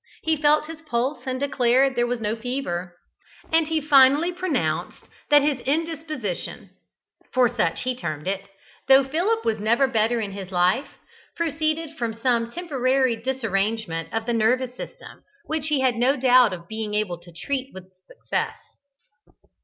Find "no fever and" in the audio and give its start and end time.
2.19-3.67